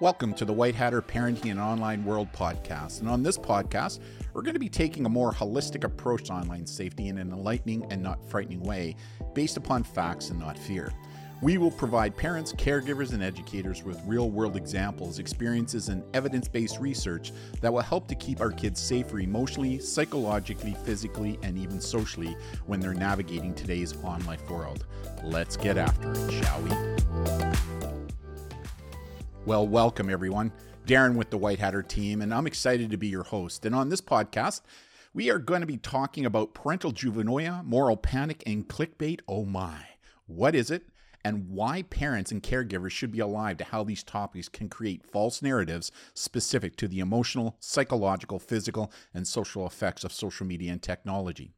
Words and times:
Welcome 0.00 0.32
to 0.34 0.44
the 0.44 0.52
White 0.52 0.76
Hatter 0.76 1.02
Parenting 1.02 1.50
and 1.50 1.58
Online 1.58 2.04
World 2.04 2.28
podcast. 2.32 3.00
And 3.00 3.08
on 3.08 3.24
this 3.24 3.36
podcast, 3.36 3.98
we're 4.32 4.42
going 4.42 4.54
to 4.54 4.60
be 4.60 4.68
taking 4.68 5.04
a 5.06 5.08
more 5.08 5.32
holistic 5.32 5.82
approach 5.82 6.26
to 6.26 6.34
online 6.34 6.68
safety 6.68 7.08
in 7.08 7.18
an 7.18 7.32
enlightening 7.32 7.84
and 7.90 8.00
not 8.00 8.24
frightening 8.30 8.62
way, 8.62 8.94
based 9.34 9.56
upon 9.56 9.82
facts 9.82 10.30
and 10.30 10.38
not 10.38 10.56
fear. 10.56 10.92
We 11.42 11.58
will 11.58 11.72
provide 11.72 12.16
parents, 12.16 12.52
caregivers, 12.52 13.12
and 13.12 13.24
educators 13.24 13.82
with 13.82 14.00
real 14.06 14.30
world 14.30 14.56
examples, 14.56 15.18
experiences, 15.18 15.88
and 15.88 16.04
evidence 16.14 16.46
based 16.46 16.78
research 16.78 17.32
that 17.60 17.72
will 17.72 17.82
help 17.82 18.06
to 18.06 18.14
keep 18.14 18.40
our 18.40 18.52
kids 18.52 18.80
safer 18.80 19.18
emotionally, 19.18 19.80
psychologically, 19.80 20.76
physically, 20.84 21.40
and 21.42 21.58
even 21.58 21.80
socially 21.80 22.36
when 22.66 22.78
they're 22.78 22.94
navigating 22.94 23.52
today's 23.52 23.96
online 24.04 24.38
world. 24.48 24.86
Let's 25.24 25.56
get 25.56 25.76
after 25.76 26.12
it, 26.12 26.44
shall 26.44 26.62
we? 26.62 27.97
Well, 29.48 29.66
welcome 29.66 30.10
everyone. 30.10 30.52
Darren 30.86 31.14
with 31.14 31.30
the 31.30 31.38
White 31.38 31.58
Hatter 31.58 31.82
team, 31.82 32.20
and 32.20 32.34
I'm 32.34 32.46
excited 32.46 32.90
to 32.90 32.98
be 32.98 33.08
your 33.08 33.22
host. 33.22 33.64
And 33.64 33.74
on 33.74 33.88
this 33.88 34.02
podcast, 34.02 34.60
we 35.14 35.30
are 35.30 35.38
going 35.38 35.62
to 35.62 35.66
be 35.66 35.78
talking 35.78 36.26
about 36.26 36.52
parental 36.52 36.92
juvenoia, 36.92 37.64
moral 37.64 37.96
panic, 37.96 38.42
and 38.44 38.68
clickbait. 38.68 39.20
Oh 39.26 39.46
my. 39.46 39.86
What 40.26 40.54
is 40.54 40.70
it? 40.70 40.82
And 41.24 41.48
why 41.48 41.80
parents 41.80 42.30
and 42.30 42.42
caregivers 42.42 42.90
should 42.90 43.10
be 43.10 43.20
alive 43.20 43.56
to 43.56 43.64
how 43.64 43.84
these 43.84 44.02
topics 44.02 44.50
can 44.50 44.68
create 44.68 45.02
false 45.02 45.40
narratives 45.40 45.90
specific 46.12 46.76
to 46.76 46.86
the 46.86 47.00
emotional, 47.00 47.56
psychological, 47.58 48.38
physical, 48.38 48.92
and 49.14 49.26
social 49.26 49.66
effects 49.66 50.04
of 50.04 50.12
social 50.12 50.44
media 50.44 50.72
and 50.72 50.82
technology. 50.82 51.54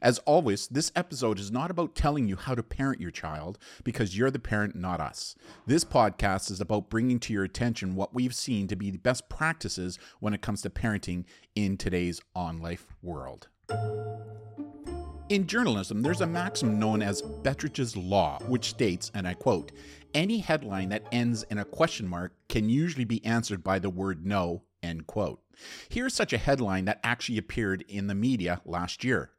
As 0.00 0.18
always, 0.20 0.68
this 0.68 0.92
episode 0.94 1.38
is 1.38 1.50
not 1.50 1.70
about 1.70 1.94
telling 1.94 2.28
you 2.28 2.36
how 2.36 2.54
to 2.54 2.62
parent 2.62 3.00
your 3.00 3.10
child 3.10 3.58
because 3.84 4.16
you're 4.16 4.30
the 4.30 4.38
parent, 4.38 4.74
not 4.74 5.00
us. 5.00 5.34
This 5.66 5.84
podcast 5.84 6.50
is 6.50 6.60
about 6.60 6.90
bringing 6.90 7.18
to 7.20 7.32
your 7.32 7.44
attention 7.44 7.94
what 7.94 8.14
we've 8.14 8.34
seen 8.34 8.68
to 8.68 8.76
be 8.76 8.90
the 8.90 8.98
best 8.98 9.28
practices 9.28 9.98
when 10.20 10.34
it 10.34 10.42
comes 10.42 10.62
to 10.62 10.70
parenting 10.70 11.24
in 11.54 11.76
today's 11.76 12.20
on 12.34 12.60
life 12.60 12.86
world. 13.02 13.48
In 15.28 15.46
journalism, 15.46 16.02
there's 16.02 16.20
a 16.20 16.26
maxim 16.26 16.78
known 16.78 17.00
as 17.00 17.22
Betteridge's 17.22 17.96
Law, 17.96 18.38
which 18.48 18.68
states, 18.68 19.10
and 19.14 19.26
I 19.26 19.32
quote, 19.32 19.72
any 20.12 20.38
headline 20.40 20.90
that 20.90 21.06
ends 21.10 21.42
in 21.44 21.56
a 21.56 21.64
question 21.64 22.06
mark 22.06 22.34
can 22.50 22.68
usually 22.68 23.06
be 23.06 23.24
answered 23.24 23.64
by 23.64 23.78
the 23.78 23.88
word 23.88 24.26
no, 24.26 24.64
end 24.82 25.06
quote. 25.06 25.40
Here's 25.88 26.12
such 26.12 26.32
a 26.32 26.38
headline 26.38 26.84
that 26.84 27.00
actually 27.02 27.38
appeared 27.38 27.84
in 27.88 28.08
the 28.08 28.14
media 28.14 28.60
last 28.64 29.04
year. 29.04 29.30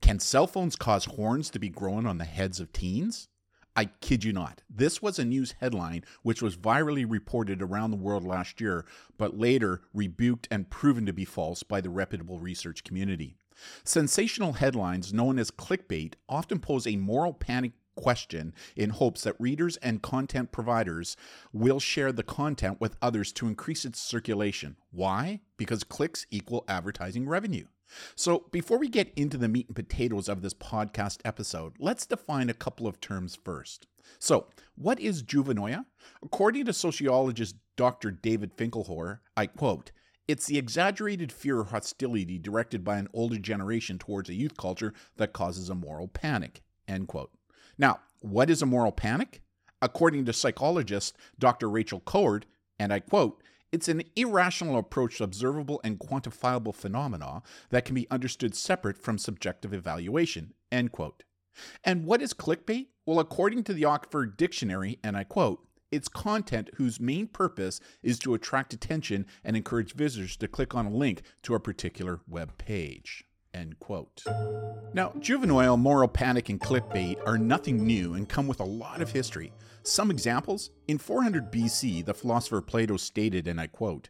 Can 0.00 0.18
cell 0.18 0.46
phones 0.46 0.76
cause 0.76 1.04
horns 1.06 1.50
to 1.50 1.58
be 1.58 1.68
grown 1.68 2.06
on 2.06 2.18
the 2.18 2.24
heads 2.24 2.60
of 2.60 2.72
teens? 2.72 3.28
I 3.74 3.86
kid 4.00 4.24
you 4.24 4.32
not. 4.32 4.62
This 4.70 5.02
was 5.02 5.18
a 5.18 5.24
news 5.24 5.54
headline 5.60 6.04
which 6.22 6.40
was 6.40 6.56
virally 6.56 7.04
reported 7.06 7.60
around 7.60 7.90
the 7.90 7.96
world 7.98 8.24
last 8.24 8.60
year, 8.60 8.86
but 9.18 9.36
later 9.36 9.82
rebuked 9.92 10.48
and 10.50 10.70
proven 10.70 11.04
to 11.06 11.12
be 11.12 11.26
false 11.26 11.62
by 11.62 11.82
the 11.82 11.90
reputable 11.90 12.38
research 12.38 12.84
community. 12.84 13.36
Sensational 13.84 14.54
headlines 14.54 15.12
known 15.12 15.38
as 15.38 15.50
clickbait 15.50 16.14
often 16.28 16.58
pose 16.58 16.86
a 16.86 16.96
moral 16.96 17.34
panic 17.34 17.72
question 17.96 18.54
in 18.76 18.90
hopes 18.90 19.22
that 19.22 19.40
readers 19.40 19.76
and 19.78 20.02
content 20.02 20.52
providers 20.52 21.16
will 21.52 21.80
share 21.80 22.12
the 22.12 22.22
content 22.22 22.80
with 22.80 22.96
others 23.02 23.32
to 23.32 23.46
increase 23.46 23.84
its 23.84 24.00
circulation. 24.00 24.76
Why? 24.90 25.40
Because 25.56 25.84
clicks 25.84 26.26
equal 26.30 26.64
advertising 26.68 27.28
revenue. 27.28 27.66
So, 28.14 28.46
before 28.50 28.78
we 28.78 28.88
get 28.88 29.12
into 29.16 29.36
the 29.36 29.48
meat 29.48 29.68
and 29.68 29.76
potatoes 29.76 30.28
of 30.28 30.42
this 30.42 30.54
podcast 30.54 31.18
episode, 31.24 31.74
let's 31.78 32.06
define 32.06 32.50
a 32.50 32.54
couple 32.54 32.86
of 32.86 33.00
terms 33.00 33.38
first. 33.44 33.86
So, 34.18 34.48
what 34.76 35.00
is 35.00 35.22
juvenoia? 35.22 35.84
According 36.22 36.66
to 36.66 36.72
sociologist 36.72 37.56
Dr. 37.76 38.10
David 38.10 38.52
Finkelhor, 38.56 39.20
I 39.36 39.46
quote, 39.46 39.92
it's 40.28 40.46
the 40.46 40.58
exaggerated 40.58 41.30
fear 41.30 41.60
or 41.60 41.64
hostility 41.64 42.38
directed 42.38 42.82
by 42.82 42.98
an 42.98 43.08
older 43.12 43.38
generation 43.38 43.98
towards 43.98 44.28
a 44.28 44.34
youth 44.34 44.56
culture 44.56 44.92
that 45.16 45.32
causes 45.32 45.70
a 45.70 45.74
moral 45.74 46.08
panic. 46.08 46.62
End 46.88 47.06
quote. 47.06 47.30
Now, 47.78 48.00
what 48.20 48.50
is 48.50 48.62
a 48.62 48.66
moral 48.66 48.92
panic? 48.92 49.42
According 49.80 50.24
to 50.24 50.32
psychologist 50.32 51.16
Dr. 51.38 51.68
Rachel 51.70 52.00
Cohort, 52.00 52.46
and 52.78 52.92
I 52.92 53.00
quote, 53.00 53.40
it's 53.72 53.88
an 53.88 54.02
irrational 54.14 54.78
approach 54.78 55.18
to 55.18 55.24
observable 55.24 55.80
and 55.84 55.98
quantifiable 55.98 56.74
phenomena 56.74 57.42
that 57.70 57.84
can 57.84 57.94
be 57.94 58.10
understood 58.10 58.54
separate 58.54 58.98
from 58.98 59.18
subjective 59.18 59.72
evaluation. 59.74 60.54
End 60.70 60.92
quote. 60.92 61.24
And 61.84 62.04
what 62.04 62.22
is 62.22 62.34
clickbait? 62.34 62.86
Well, 63.06 63.20
according 63.20 63.64
to 63.64 63.72
the 63.72 63.84
Oxford 63.84 64.36
Dictionary, 64.36 64.98
and 65.02 65.16
I 65.16 65.24
quote, 65.24 65.66
it's 65.92 66.08
content 66.08 66.70
whose 66.74 67.00
main 67.00 67.28
purpose 67.28 67.80
is 68.02 68.18
to 68.20 68.34
attract 68.34 68.74
attention 68.74 69.26
and 69.44 69.56
encourage 69.56 69.94
visitors 69.94 70.36
to 70.38 70.48
click 70.48 70.74
on 70.74 70.86
a 70.86 70.90
link 70.90 71.22
to 71.42 71.54
a 71.54 71.60
particular 71.60 72.20
web 72.28 72.58
page. 72.58 73.24
End 73.54 73.78
quote. 73.78 74.22
Now, 74.92 75.12
juvenoia 75.18 75.78
moral 75.78 76.08
panic, 76.08 76.48
and 76.48 76.60
clickbait 76.60 77.16
are 77.26 77.38
nothing 77.38 77.86
new 77.86 78.14
and 78.14 78.28
come 78.28 78.46
with 78.46 78.60
a 78.60 78.64
lot 78.64 79.00
of 79.00 79.10
history. 79.10 79.52
Some 79.82 80.10
examples 80.10 80.70
in 80.88 80.98
400 80.98 81.52
BC, 81.52 82.04
the 82.04 82.14
philosopher 82.14 82.60
Plato 82.60 82.96
stated, 82.96 83.46
and 83.46 83.60
I 83.60 83.66
quote, 83.66 84.08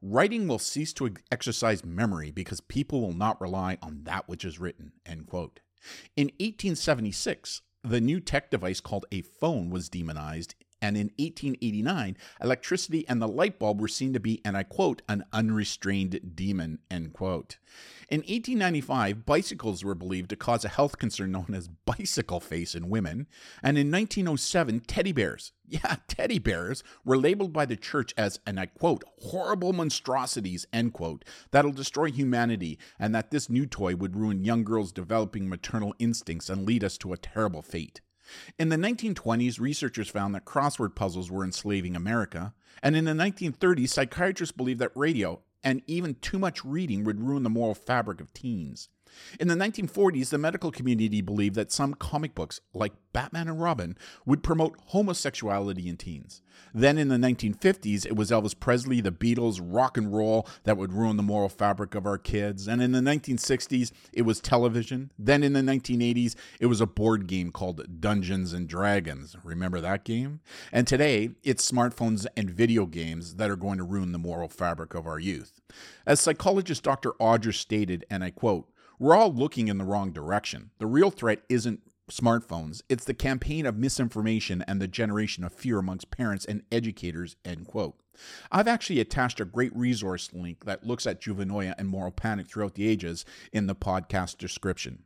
Writing 0.00 0.46
will 0.46 0.58
cease 0.58 0.92
to 0.94 1.14
exercise 1.32 1.84
memory 1.84 2.30
because 2.30 2.60
people 2.60 3.00
will 3.00 3.14
not 3.14 3.40
rely 3.40 3.78
on 3.82 4.04
that 4.04 4.28
which 4.28 4.44
is 4.44 4.60
written. 4.60 4.92
End 5.04 5.26
quote. 5.26 5.60
In 6.16 6.26
1876, 6.38 7.62
the 7.82 8.00
new 8.00 8.20
tech 8.20 8.50
device 8.50 8.80
called 8.80 9.06
a 9.12 9.22
phone 9.22 9.70
was 9.70 9.88
demonized 9.88 10.54
and 10.82 10.96
in 10.96 11.06
1889, 11.18 12.16
electricity 12.42 13.06
and 13.08 13.20
the 13.20 13.28
light 13.28 13.58
bulb 13.58 13.80
were 13.80 13.88
seen 13.88 14.12
to 14.12 14.20
be, 14.20 14.40
and 14.44 14.56
I 14.56 14.62
quote, 14.62 15.02
an 15.08 15.24
unrestrained 15.32 16.34
demon, 16.34 16.80
end 16.90 17.12
quote. 17.12 17.58
In 18.08 18.20
1895, 18.20 19.26
bicycles 19.26 19.84
were 19.84 19.96
believed 19.96 20.30
to 20.30 20.36
cause 20.36 20.64
a 20.64 20.68
health 20.68 20.96
concern 20.98 21.32
known 21.32 21.54
as 21.54 21.66
bicycle 21.66 22.38
face 22.38 22.74
in 22.74 22.88
women. 22.88 23.26
And 23.62 23.76
in 23.76 23.90
1907, 23.90 24.80
teddy 24.80 25.10
bears, 25.12 25.52
yeah, 25.66 25.96
teddy 26.06 26.38
bears, 26.38 26.84
were 27.04 27.18
labeled 27.18 27.52
by 27.52 27.66
the 27.66 27.74
church 27.74 28.14
as, 28.16 28.38
and 28.46 28.60
I 28.60 28.66
quote, 28.66 29.02
horrible 29.22 29.72
monstrosities, 29.72 30.66
end 30.72 30.92
quote, 30.92 31.24
that'll 31.50 31.72
destroy 31.72 32.12
humanity, 32.12 32.78
and 32.98 33.14
that 33.14 33.32
this 33.32 33.50
new 33.50 33.66
toy 33.66 33.96
would 33.96 34.14
ruin 34.14 34.44
young 34.44 34.62
girls' 34.62 34.92
developing 34.92 35.48
maternal 35.48 35.94
instincts 35.98 36.48
and 36.48 36.64
lead 36.64 36.84
us 36.84 36.96
to 36.98 37.12
a 37.12 37.18
terrible 37.18 37.62
fate. 37.62 38.00
In 38.58 38.68
the 38.68 38.76
1920s, 38.76 39.60
researchers 39.60 40.08
found 40.08 40.34
that 40.34 40.44
crossword 40.44 40.94
puzzles 40.94 41.30
were 41.30 41.44
enslaving 41.44 41.96
America, 41.96 42.54
and 42.82 42.96
in 42.96 43.04
the 43.04 43.12
1930s, 43.12 43.88
psychiatrists 43.88 44.56
believed 44.56 44.80
that 44.80 44.92
radio 44.94 45.40
and 45.62 45.82
even 45.86 46.14
too 46.14 46.38
much 46.38 46.64
reading 46.64 47.02
would 47.04 47.20
ruin 47.20 47.42
the 47.42 47.50
moral 47.50 47.74
fabric 47.74 48.20
of 48.20 48.32
teens. 48.32 48.88
In 49.38 49.48
the 49.48 49.54
1940s, 49.54 50.30
the 50.30 50.38
medical 50.38 50.70
community 50.70 51.20
believed 51.20 51.54
that 51.56 51.72
some 51.72 51.94
comic 51.94 52.34
books, 52.34 52.60
like 52.72 52.92
Batman 53.12 53.48
and 53.48 53.60
Robin, 53.60 53.96
would 54.24 54.42
promote 54.42 54.76
homosexuality 54.86 55.88
in 55.88 55.96
teens. 55.96 56.42
Then 56.74 56.98
in 56.98 57.08
the 57.08 57.16
1950s, 57.16 58.06
it 58.06 58.16
was 58.16 58.30
Elvis 58.30 58.58
Presley, 58.58 59.00
the 59.00 59.12
Beatles, 59.12 59.60
rock 59.62 59.96
and 59.96 60.12
roll 60.12 60.46
that 60.64 60.76
would 60.76 60.92
ruin 60.92 61.16
the 61.16 61.22
moral 61.22 61.48
fabric 61.48 61.94
of 61.94 62.06
our 62.06 62.18
kids. 62.18 62.66
And 62.66 62.82
in 62.82 62.92
the 62.92 63.00
1960s, 63.00 63.92
it 64.12 64.22
was 64.22 64.40
television. 64.40 65.10
Then 65.18 65.42
in 65.42 65.52
the 65.52 65.60
1980s, 65.60 66.34
it 66.60 66.66
was 66.66 66.80
a 66.80 66.86
board 66.86 67.26
game 67.26 67.50
called 67.50 68.00
Dungeons 68.00 68.52
and 68.52 68.68
Dragons. 68.68 69.36
Remember 69.42 69.80
that 69.80 70.04
game? 70.04 70.40
And 70.72 70.86
today, 70.86 71.30
it's 71.42 71.70
smartphones 71.70 72.26
and 72.36 72.50
video 72.50 72.86
games 72.86 73.36
that 73.36 73.50
are 73.50 73.56
going 73.56 73.78
to 73.78 73.84
ruin 73.84 74.12
the 74.12 74.18
moral 74.18 74.48
fabric 74.48 74.94
of 74.94 75.06
our 75.06 75.18
youth. 75.18 75.60
As 76.06 76.20
psychologist 76.20 76.82
Dr. 76.82 77.12
Odger 77.12 77.54
stated, 77.54 78.04
and 78.10 78.22
I 78.22 78.30
quote, 78.30 78.68
we're 78.98 79.16
all 79.16 79.32
looking 79.32 79.68
in 79.68 79.78
the 79.78 79.84
wrong 79.84 80.12
direction. 80.12 80.70
The 80.78 80.86
real 80.86 81.10
threat 81.10 81.42
isn't 81.48 81.80
smartphones. 82.10 82.82
It's 82.88 83.04
the 83.04 83.14
campaign 83.14 83.66
of 83.66 83.76
misinformation 83.76 84.64
and 84.66 84.80
the 84.80 84.88
generation 84.88 85.44
of 85.44 85.52
fear 85.52 85.78
amongst 85.78 86.10
parents 86.10 86.44
and 86.44 86.62
educators, 86.70 87.36
end 87.44 87.66
quote. 87.66 87.96
I've 88.50 88.68
actually 88.68 89.00
attached 89.00 89.40
a 89.40 89.44
great 89.44 89.76
resource 89.76 90.30
link 90.32 90.64
that 90.64 90.86
looks 90.86 91.06
at 91.06 91.20
juvenoia 91.20 91.74
and 91.76 91.88
moral 91.88 92.12
panic 92.12 92.48
throughout 92.48 92.74
the 92.74 92.88
ages 92.88 93.24
in 93.52 93.66
the 93.66 93.74
podcast 93.74 94.38
description. 94.38 95.02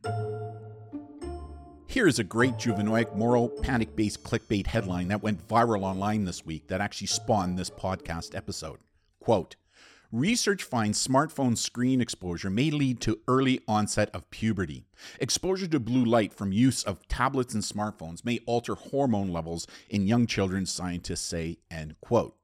Here 1.87 2.07
is 2.07 2.19
a 2.19 2.23
great 2.23 2.53
juvenoic 2.53 3.13
moral 3.17 3.49
panic 3.49 3.97
based 3.97 4.23
clickbait 4.23 4.67
headline 4.67 5.09
that 5.09 5.21
went 5.21 5.45
viral 5.45 5.83
online 5.83 6.23
this 6.23 6.45
week 6.45 6.67
that 6.67 6.79
actually 6.79 7.07
spawned 7.07 7.59
this 7.59 7.69
podcast 7.69 8.33
episode. 8.33 8.79
Quote 9.19 9.57
Research 10.11 10.63
finds 10.63 11.07
smartphone 11.07 11.57
screen 11.57 12.01
exposure 12.01 12.49
may 12.49 12.69
lead 12.69 12.99
to 12.99 13.21
early 13.29 13.61
onset 13.65 14.09
of 14.13 14.29
puberty. 14.29 14.83
Exposure 15.21 15.67
to 15.67 15.79
blue 15.79 16.03
light 16.03 16.33
from 16.33 16.51
use 16.51 16.83
of 16.83 17.07
tablets 17.07 17.53
and 17.53 17.63
smartphones 17.63 18.25
may 18.25 18.39
alter 18.45 18.75
hormone 18.75 19.29
levels 19.29 19.67
in 19.89 20.07
young 20.07 20.27
children, 20.27 20.65
scientists 20.65 21.21
say, 21.21 21.59
end 21.71 21.95
quote. 22.01 22.35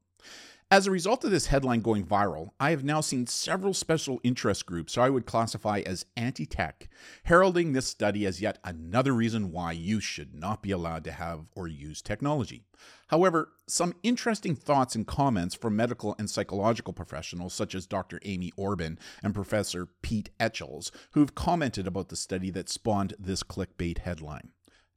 As 0.69 0.85
a 0.85 0.91
result 0.91 1.23
of 1.23 1.31
this 1.31 1.45
headline 1.45 1.79
going 1.79 2.05
viral, 2.05 2.49
I 2.59 2.71
have 2.71 2.83
now 2.83 2.99
seen 2.99 3.25
several 3.25 3.73
special 3.73 4.19
interest 4.21 4.65
groups 4.65 4.97
I 4.97 5.09
would 5.09 5.25
classify 5.25 5.79
as 5.85 6.05
anti 6.17 6.45
tech, 6.45 6.89
heralding 7.23 7.71
this 7.71 7.87
study 7.87 8.25
as 8.25 8.41
yet 8.41 8.57
another 8.65 9.13
reason 9.13 9.53
why 9.53 9.71
you 9.71 10.01
should 10.01 10.35
not 10.35 10.61
be 10.61 10.71
allowed 10.71 11.05
to 11.05 11.13
have 11.13 11.45
or 11.55 11.69
use 11.69 12.01
technology. 12.01 12.65
However, 13.07 13.53
some 13.65 13.95
interesting 14.03 14.57
thoughts 14.57 14.93
and 14.93 15.07
comments 15.07 15.55
from 15.55 15.77
medical 15.77 16.17
and 16.19 16.29
psychological 16.29 16.91
professionals 16.91 17.53
such 17.53 17.73
as 17.73 17.87
Dr. 17.87 18.19
Amy 18.25 18.51
Orben 18.59 18.99
and 19.23 19.33
Professor 19.33 19.87
Pete 20.01 20.31
Etchells, 20.37 20.91
who've 21.11 21.33
commented 21.33 21.87
about 21.87 22.09
the 22.09 22.17
study 22.17 22.49
that 22.49 22.67
spawned 22.67 23.13
this 23.17 23.41
clickbait 23.41 23.99
headline. 23.99 24.49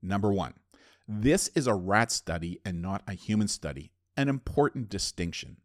Number 0.02 0.32
one, 0.32 0.55
this 1.06 1.46
is 1.55 1.69
a 1.69 1.75
rat 1.75 2.11
study 2.11 2.58
and 2.64 2.82
not 2.82 3.05
a 3.06 3.12
human 3.12 3.46
study, 3.46 3.93
an 4.17 4.29
important 4.29 4.89
distinction. 4.89 5.57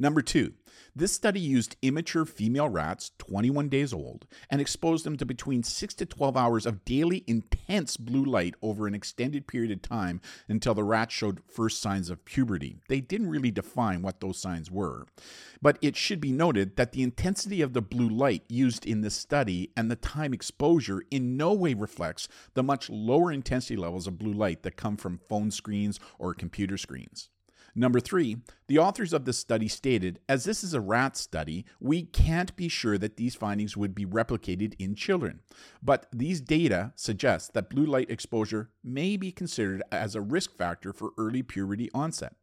Number 0.00 0.22
two, 0.22 0.54
this 0.96 1.12
study 1.12 1.40
used 1.40 1.76
immature 1.82 2.24
female 2.24 2.70
rats, 2.70 3.10
21 3.18 3.68
days 3.68 3.92
old, 3.92 4.26
and 4.48 4.58
exposed 4.58 5.04
them 5.04 5.18
to 5.18 5.26
between 5.26 5.62
6 5.62 5.92
to 5.92 6.06
12 6.06 6.38
hours 6.38 6.64
of 6.64 6.86
daily 6.86 7.22
intense 7.26 7.98
blue 7.98 8.24
light 8.24 8.54
over 8.62 8.86
an 8.86 8.94
extended 8.94 9.46
period 9.46 9.70
of 9.70 9.82
time 9.82 10.22
until 10.48 10.72
the 10.72 10.84
rats 10.84 11.12
showed 11.12 11.42
first 11.46 11.82
signs 11.82 12.08
of 12.08 12.24
puberty. 12.24 12.78
They 12.88 13.02
didn't 13.02 13.28
really 13.28 13.50
define 13.50 14.00
what 14.00 14.20
those 14.20 14.38
signs 14.38 14.70
were. 14.70 15.04
But 15.60 15.76
it 15.82 15.96
should 15.96 16.18
be 16.18 16.32
noted 16.32 16.76
that 16.76 16.92
the 16.92 17.02
intensity 17.02 17.60
of 17.60 17.74
the 17.74 17.82
blue 17.82 18.08
light 18.08 18.44
used 18.48 18.86
in 18.86 19.02
this 19.02 19.14
study 19.14 19.70
and 19.76 19.90
the 19.90 19.96
time 19.96 20.32
exposure 20.32 21.02
in 21.10 21.36
no 21.36 21.52
way 21.52 21.74
reflects 21.74 22.26
the 22.54 22.62
much 22.62 22.88
lower 22.88 23.30
intensity 23.30 23.76
levels 23.76 24.06
of 24.06 24.18
blue 24.18 24.32
light 24.32 24.62
that 24.62 24.78
come 24.78 24.96
from 24.96 25.20
phone 25.28 25.50
screens 25.50 26.00
or 26.18 26.32
computer 26.32 26.78
screens. 26.78 27.28
Number 27.74 28.00
three, 28.00 28.38
the 28.66 28.78
authors 28.78 29.12
of 29.12 29.24
this 29.24 29.38
study 29.38 29.68
stated 29.68 30.20
as 30.28 30.44
this 30.44 30.62
is 30.64 30.74
a 30.74 30.80
rat 30.80 31.16
study, 31.16 31.64
we 31.80 32.02
can't 32.02 32.54
be 32.56 32.68
sure 32.68 32.98
that 32.98 33.16
these 33.16 33.34
findings 33.34 33.76
would 33.76 33.94
be 33.94 34.06
replicated 34.06 34.74
in 34.78 34.94
children. 34.94 35.40
But 35.82 36.06
these 36.12 36.40
data 36.40 36.92
suggest 36.96 37.54
that 37.54 37.70
blue 37.70 37.86
light 37.86 38.10
exposure 38.10 38.70
may 38.82 39.16
be 39.16 39.32
considered 39.32 39.82
as 39.90 40.14
a 40.14 40.20
risk 40.20 40.56
factor 40.56 40.92
for 40.92 41.12
early 41.18 41.42
puberty 41.42 41.90
onset. 41.94 42.34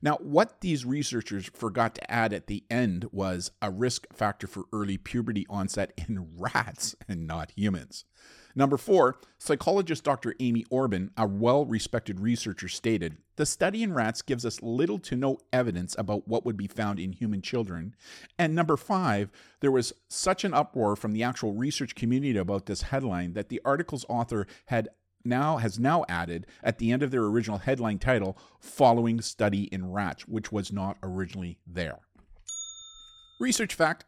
Now, 0.00 0.16
what 0.16 0.60
these 0.60 0.84
researchers 0.84 1.50
forgot 1.54 1.94
to 1.94 2.10
add 2.10 2.32
at 2.32 2.46
the 2.46 2.64
end 2.70 3.06
was 3.12 3.52
a 3.60 3.70
risk 3.70 4.12
factor 4.12 4.46
for 4.46 4.64
early 4.72 4.98
puberty 4.98 5.46
onset 5.48 5.92
in 5.96 6.28
rats 6.38 6.94
and 7.08 7.26
not 7.26 7.52
humans. 7.56 8.04
Number 8.54 8.76
four, 8.76 9.18
psychologist 9.38 10.04
Dr. 10.04 10.34
Amy 10.40 10.64
Orben, 10.70 11.10
a 11.16 11.26
well 11.26 11.64
respected 11.64 12.20
researcher, 12.20 12.68
stated 12.68 13.16
The 13.36 13.46
study 13.46 13.82
in 13.82 13.94
rats 13.94 14.22
gives 14.22 14.44
us 14.44 14.62
little 14.62 14.98
to 15.00 15.16
no 15.16 15.38
evidence 15.52 15.94
about 15.98 16.28
what 16.28 16.44
would 16.44 16.56
be 16.56 16.66
found 16.66 17.00
in 17.00 17.12
human 17.12 17.40
children. 17.40 17.94
And 18.38 18.54
number 18.54 18.76
five, 18.76 19.30
there 19.60 19.72
was 19.72 19.92
such 20.08 20.44
an 20.44 20.54
uproar 20.54 20.96
from 20.96 21.12
the 21.12 21.22
actual 21.22 21.54
research 21.54 21.94
community 21.94 22.36
about 22.36 22.66
this 22.66 22.82
headline 22.82 23.32
that 23.32 23.48
the 23.48 23.60
article's 23.64 24.04
author 24.08 24.46
had 24.66 24.88
now 25.24 25.58
has 25.58 25.78
now 25.78 26.04
added 26.08 26.46
at 26.62 26.78
the 26.78 26.90
end 26.90 27.02
of 27.02 27.10
their 27.10 27.22
original 27.22 27.58
headline 27.58 27.98
title 27.98 28.36
following 28.58 29.20
study 29.20 29.64
in 29.64 29.92
rats 29.92 30.26
which 30.26 30.50
was 30.50 30.72
not 30.72 30.96
originally 31.00 31.58
there 31.64 32.00
research 33.38 33.72
fact 33.72 34.04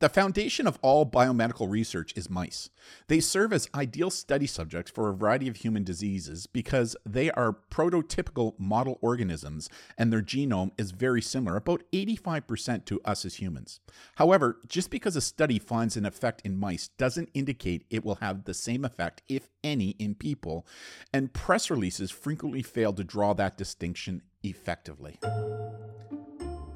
the 0.00 0.08
foundation 0.08 0.66
of 0.66 0.78
all 0.82 1.06
biomedical 1.06 1.70
research 1.70 2.12
is 2.16 2.30
mice. 2.30 2.70
They 3.08 3.20
serve 3.20 3.52
as 3.52 3.68
ideal 3.74 4.10
study 4.10 4.46
subjects 4.46 4.90
for 4.90 5.08
a 5.08 5.14
variety 5.14 5.48
of 5.48 5.56
human 5.56 5.84
diseases 5.84 6.46
because 6.46 6.96
they 7.06 7.30
are 7.30 7.58
prototypical 7.70 8.58
model 8.58 8.98
organisms 9.00 9.68
and 9.96 10.12
their 10.12 10.22
genome 10.22 10.72
is 10.78 10.90
very 10.90 11.22
similar, 11.22 11.56
about 11.56 11.82
85% 11.92 12.84
to 12.86 13.00
us 13.04 13.24
as 13.24 13.36
humans. 13.36 13.80
However, 14.16 14.58
just 14.66 14.90
because 14.90 15.16
a 15.16 15.20
study 15.20 15.58
finds 15.58 15.96
an 15.96 16.06
effect 16.06 16.42
in 16.44 16.58
mice 16.58 16.88
doesn't 16.88 17.30
indicate 17.34 17.84
it 17.90 18.04
will 18.04 18.16
have 18.16 18.44
the 18.44 18.54
same 18.54 18.84
effect, 18.84 19.22
if 19.28 19.48
any, 19.62 19.90
in 19.90 20.14
people, 20.14 20.66
and 21.12 21.32
press 21.32 21.70
releases 21.70 22.10
frequently 22.10 22.62
fail 22.62 22.92
to 22.92 23.04
draw 23.04 23.32
that 23.34 23.56
distinction 23.56 24.22
effectively. 24.42 25.18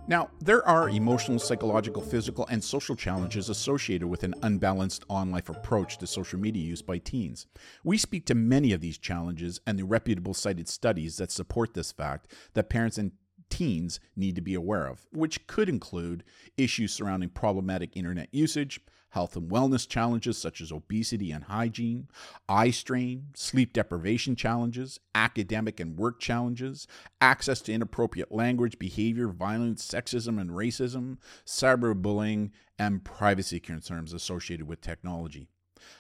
Now, 0.09 0.31
there 0.41 0.67
are 0.67 0.89
emotional, 0.89 1.39
psychological, 1.39 2.01
physical, 2.01 2.47
and 2.47 2.65
social 2.65 2.97
challenges 2.97 3.51
associated 3.51 4.09
with 4.09 4.23
an 4.23 4.35
unbalanced 4.43 5.05
on 5.11 5.31
life 5.31 5.51
approach 5.51 5.99
to 5.99 6.07
social 6.07 6.41
media 6.41 6.65
use 6.65 6.81
by 6.81 6.97
teens. 6.97 7.45
We 7.85 7.99
speak 7.99 8.25
to 8.27 8.35
many 8.35 8.73
of 8.73 8.81
these 8.81 8.97
challenges 8.97 9.61
and 9.67 9.79
the 9.79 9.85
reputable 9.85 10.33
cited 10.33 10.67
studies 10.67 11.19
that 11.19 11.31
support 11.31 11.75
this 11.75 11.93
fact 11.93 12.33
that 12.55 12.71
parents 12.71 12.97
and 12.97 13.13
teens 13.51 14.01
need 14.17 14.35
to 14.37 14.41
be 14.41 14.55
aware 14.55 14.87
of, 14.87 15.07
which 15.13 15.47
could 15.47 15.69
include 15.69 16.25
issues 16.57 16.95
surrounding 16.95 17.29
problematic 17.29 17.95
internet 17.95 18.31
usage, 18.33 18.81
health 19.11 19.37
and 19.37 19.51
wellness 19.51 19.89
challenges 19.89 20.39
such 20.39 20.61
as 20.61 20.73
obesity 20.73 21.31
and 21.31 21.45
hygiene, 21.45 22.09
eye 22.49 22.71
strain, 22.71 23.29
sleep 23.35 23.73
deprivation 23.73 24.37
challenges, 24.37 25.01
academic 25.15 25.81
and 25.81 25.99
work 25.99 26.21
challenges, 26.21 26.87
access 27.21 27.61
to 27.63 27.73
inappropriate 27.73 28.33
language, 28.33 28.79
behavior, 28.79 29.29
violence, 29.29 29.87
sexism 29.87 30.41
and 30.41 30.51
racism, 30.51 31.19
cyberbullying, 31.47 32.51
and 32.79 33.05
privacy 33.05 33.59
concerns 33.59 34.13
associated 34.13 34.69
with 34.69 34.81
technology. 34.81 35.49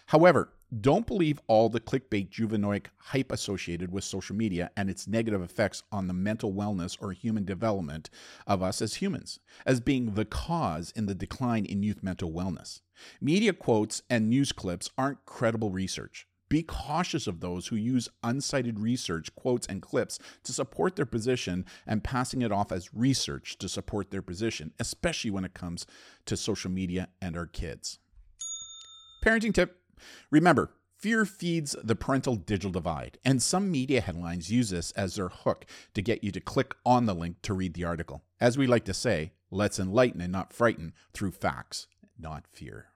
However, 0.06 0.52
don't 0.80 1.06
believe 1.06 1.40
all 1.46 1.70
the 1.70 1.80
clickbait 1.80 2.28
juvenoic 2.28 2.86
hype 2.98 3.32
associated 3.32 3.90
with 3.90 4.04
social 4.04 4.36
media 4.36 4.70
and 4.76 4.90
its 4.90 5.08
negative 5.08 5.40
effects 5.40 5.82
on 5.90 6.08
the 6.08 6.14
mental 6.14 6.52
wellness 6.52 6.96
or 7.00 7.12
human 7.12 7.44
development 7.44 8.10
of 8.46 8.62
us 8.62 8.82
as 8.82 8.96
humans 8.96 9.40
as 9.64 9.80
being 9.80 10.14
the 10.14 10.26
cause 10.26 10.92
in 10.94 11.06
the 11.06 11.14
decline 11.14 11.64
in 11.64 11.82
youth 11.82 12.02
mental 12.02 12.30
wellness. 12.30 12.82
Media 13.20 13.54
quotes 13.54 14.02
and 14.10 14.28
news 14.28 14.52
clips 14.52 14.90
aren't 14.98 15.24
credible 15.24 15.70
research. 15.70 16.26
Be 16.50 16.62
cautious 16.62 17.26
of 17.26 17.40
those 17.40 17.68
who 17.68 17.76
use 17.76 18.08
uncited 18.22 18.74
research, 18.78 19.34
quotes, 19.34 19.66
and 19.66 19.82
clips 19.82 20.18
to 20.44 20.52
support 20.52 20.96
their 20.96 21.06
position 21.06 21.66
and 21.86 22.04
passing 22.04 22.40
it 22.40 22.52
off 22.52 22.72
as 22.72 22.94
research 22.94 23.58
to 23.58 23.68
support 23.68 24.10
their 24.10 24.22
position, 24.22 24.72
especially 24.78 25.30
when 25.30 25.44
it 25.44 25.52
comes 25.52 25.86
to 26.24 26.36
social 26.36 26.70
media 26.70 27.08
and 27.20 27.36
our 27.36 27.46
kids. 27.46 27.98
Parenting 29.22 29.52
tip 29.52 29.77
Remember, 30.30 30.70
fear 30.96 31.24
feeds 31.24 31.76
the 31.82 31.94
parental 31.94 32.36
digital 32.36 32.70
divide, 32.70 33.18
and 33.24 33.42
some 33.42 33.70
media 33.70 34.00
headlines 34.00 34.50
use 34.50 34.70
this 34.70 34.90
as 34.92 35.14
their 35.14 35.28
hook 35.28 35.64
to 35.94 36.02
get 36.02 36.24
you 36.24 36.32
to 36.32 36.40
click 36.40 36.74
on 36.84 37.06
the 37.06 37.14
link 37.14 37.40
to 37.42 37.54
read 37.54 37.74
the 37.74 37.84
article. 37.84 38.22
As 38.40 38.58
we 38.58 38.66
like 38.66 38.84
to 38.86 38.94
say, 38.94 39.32
let's 39.50 39.78
enlighten 39.78 40.20
and 40.20 40.32
not 40.32 40.52
frighten 40.52 40.92
through 41.12 41.32
facts, 41.32 41.86
not 42.18 42.46
fear. 42.46 42.86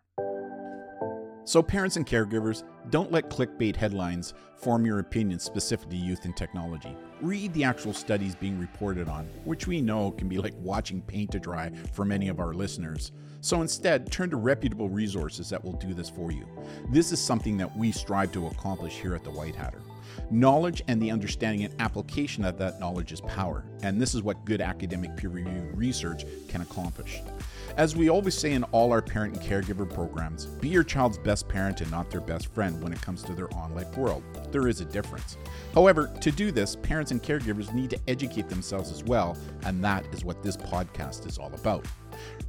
So, 1.45 1.61
parents 1.61 1.97
and 1.97 2.07
caregivers, 2.07 2.63
don't 2.91 3.11
let 3.11 3.29
clickbait 3.29 3.75
headlines 3.75 4.33
form 4.57 4.87
your 4.87 5.01
opinion 5.01 5.41
specific 5.41 5.91
to 5.91 5.97
youth 5.97 6.25
and 6.25 6.37
technology. 6.37 6.97
Read 7.21 7.53
the 7.53 7.65
actual 7.65 7.93
studies 7.93 8.37
being 8.37 8.61
reported 8.61 9.09
on, 9.09 9.25
which 9.45 9.67
we 9.67 9.81
know 9.81 10.13
can 10.13 10.29
be 10.29 10.39
like 10.39 10.55
watching 10.59 11.03
paint 11.03 11.33
to 11.33 11.41
dry 11.41 11.73
for 11.93 12.05
many 12.05 12.29
of 12.29 12.39
our 12.39 12.55
listeners. 12.55 13.11
So 13.41 13.61
instead, 13.61 14.13
turn 14.13 14.31
to 14.31 14.37
reputable 14.37 14.89
resources 14.89 15.51
that 15.51 15.65
will 15.65 15.73
do 15.73 15.95
this 15.95 16.09
for 16.09 16.31
you. 16.31 16.47
This 16.91 17.11
is 17.11 17.21
something 17.21 17.57
that 17.57 17.77
we 17.77 17.91
strive 17.91 18.31
to 18.33 18.47
accomplish 18.47 18.95
here 18.95 19.17
at 19.17 19.25
the 19.25 19.31
White 19.31 19.57
Hatter. 19.57 19.83
Knowledge 20.31 20.83
and 20.87 21.03
the 21.03 21.11
understanding 21.11 21.65
and 21.65 21.75
application 21.81 22.45
of 22.45 22.57
that 22.59 22.79
knowledge 22.79 23.11
is 23.11 23.21
power, 23.23 23.65
and 23.83 24.01
this 24.01 24.15
is 24.15 24.23
what 24.23 24.45
good 24.45 24.61
academic 24.61 25.17
peer 25.17 25.31
reviewed 25.31 25.77
research 25.77 26.25
can 26.49 26.61
accomplish. 26.61 27.21
As 27.79 27.97
we 27.97 28.11
always 28.11 28.37
say 28.37 28.53
in 28.53 28.65
all 28.65 28.93
our 28.93 29.01
parent 29.01 29.35
and 29.35 29.43
caregiver 29.43 29.89
programs, 29.89 30.45
be 30.45 30.69
your 30.69 30.85
child's 30.85 31.17
best 31.17 31.49
parent 31.49 31.81
and 31.81 31.91
not 31.91 32.11
their 32.11 32.21
best 32.21 32.53
friend 32.53 32.83
when 32.83 32.93
it 32.93 33.01
comes 33.01 33.23
to 33.23 33.33
their 33.33 33.51
online 33.55 33.91
world. 33.93 34.23
There 34.51 34.69
is 34.69 34.83
a 34.83 34.85
difference. 34.85 35.39
However, 35.73 36.13
to 36.21 36.31
do 36.31 36.53
this, 36.53 36.77
parents 36.77 37.13
and 37.13 37.23
caregivers 37.23 37.73
need 37.73 37.89
to 37.91 37.99
educate 38.09 38.51
themselves 38.51 38.93
as 38.93 39.03
well, 39.05 39.39
and 39.65 39.83
that 39.83 40.05
is 40.13 40.23
what 40.23 40.43
this 40.43 40.57
podcast 40.57 41.27
is 41.27 41.39
all 41.39 41.55
about. 41.55 41.87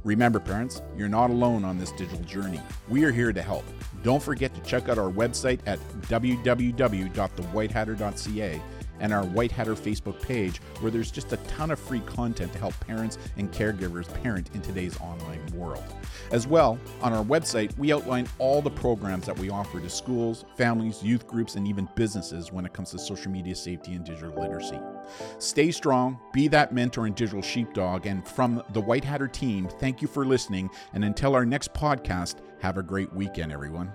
Remember, 0.04 0.38
parents, 0.38 0.82
you're 0.94 1.08
not 1.08 1.30
alone 1.30 1.64
on 1.64 1.78
this 1.78 1.92
digital 1.92 2.22
journey. 2.24 2.60
We 2.90 3.04
are 3.04 3.12
here 3.12 3.32
to 3.32 3.40
help. 3.40 3.64
Don't 4.02 4.22
forget 4.22 4.54
to 4.54 4.60
check 4.60 4.90
out 4.90 4.98
our 4.98 5.10
website 5.10 5.60
at 5.64 5.78
www.thewhitehatter.ca 6.02 8.60
and 9.04 9.12
our 9.12 9.26
White 9.26 9.52
Hatter 9.52 9.74
Facebook 9.74 10.20
page, 10.22 10.62
where 10.80 10.90
there's 10.90 11.10
just 11.10 11.30
a 11.34 11.36
ton 11.36 11.70
of 11.70 11.78
free 11.78 12.00
content 12.00 12.50
to 12.54 12.58
help 12.58 12.72
parents 12.80 13.18
and 13.36 13.52
caregivers 13.52 14.10
parent 14.22 14.48
in 14.54 14.62
today's 14.62 14.98
online 14.98 15.44
world. 15.54 15.84
As 16.30 16.46
well, 16.46 16.78
on 17.02 17.12
our 17.12 17.22
website, 17.22 17.76
we 17.76 17.92
outline 17.92 18.26
all 18.38 18.62
the 18.62 18.70
programs 18.70 19.26
that 19.26 19.38
we 19.38 19.50
offer 19.50 19.78
to 19.78 19.90
schools, 19.90 20.46
families, 20.56 21.02
youth 21.02 21.26
groups, 21.26 21.56
and 21.56 21.68
even 21.68 21.86
businesses 21.94 22.50
when 22.50 22.64
it 22.64 22.72
comes 22.72 22.92
to 22.92 22.98
social 22.98 23.30
media 23.30 23.54
safety 23.54 23.92
and 23.92 24.06
digital 24.06 24.34
literacy. 24.40 24.80
Stay 25.38 25.70
strong, 25.70 26.18
be 26.32 26.48
that 26.48 26.72
mentor 26.72 27.04
and 27.04 27.14
digital 27.14 27.42
sheepdog, 27.42 28.06
and 28.06 28.26
from 28.26 28.62
the 28.72 28.80
White 28.80 29.04
Hatter 29.04 29.28
team, 29.28 29.68
thank 29.80 30.00
you 30.00 30.08
for 30.08 30.24
listening. 30.24 30.70
And 30.94 31.04
until 31.04 31.34
our 31.34 31.44
next 31.44 31.74
podcast, 31.74 32.36
have 32.62 32.78
a 32.78 32.82
great 32.82 33.12
weekend, 33.12 33.52
everyone. 33.52 33.92